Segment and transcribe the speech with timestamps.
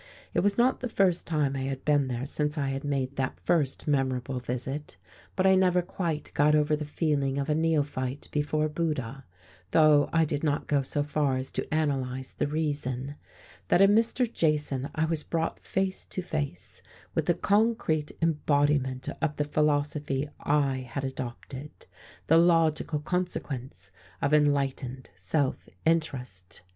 [0.33, 3.39] It was not the first time I had been there since I had made that
[3.39, 4.97] first memorable visit,
[5.35, 9.25] but I never quite got over the feeling of a neophyte before Buddha,
[9.69, 13.15] though I did not go so far as to analyze the reason,
[13.67, 14.25] that in Mr.
[14.27, 16.81] Jason I was brought face to face
[17.13, 21.69] with the concrete embodiment of the philosophy I had adopted,
[22.25, 26.63] the logical consequence of enlightened self interest.